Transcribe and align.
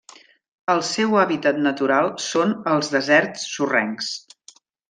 El 0.73 0.79
seu 0.91 1.13
hàbitat 1.25 1.59
natural 1.67 2.09
són 2.31 2.57
els 2.75 2.93
deserts 2.99 3.47
sorrencs. 3.55 4.13